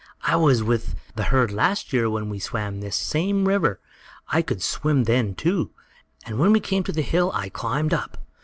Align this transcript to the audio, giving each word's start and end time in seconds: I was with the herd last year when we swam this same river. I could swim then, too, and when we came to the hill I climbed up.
I 0.23 0.35
was 0.35 0.63
with 0.63 0.95
the 1.13 1.25
herd 1.25 1.51
last 1.51 1.93
year 1.93 2.09
when 2.09 2.27
we 2.27 2.39
swam 2.39 2.79
this 2.81 2.95
same 2.95 3.47
river. 3.47 3.79
I 4.29 4.41
could 4.41 4.63
swim 4.63 5.03
then, 5.03 5.35
too, 5.35 5.75
and 6.25 6.39
when 6.39 6.51
we 6.51 6.59
came 6.59 6.81
to 6.85 6.91
the 6.91 7.03
hill 7.03 7.29
I 7.35 7.49
climbed 7.49 7.93
up. 7.93 8.17